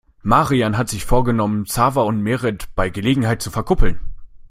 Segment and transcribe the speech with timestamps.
[0.23, 3.99] Marian hat sich vorgenommen, Xaver und Merit bei der Gelegenheit zu verkuppeln.